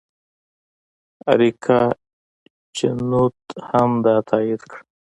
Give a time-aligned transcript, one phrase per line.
[1.29, 1.79] اریکا
[2.75, 4.83] چینوت هم دا تایید کړه.